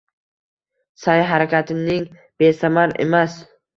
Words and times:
Sa’y-harakating 1.03 2.09
besamar 2.39 2.97
emas. 3.07 3.37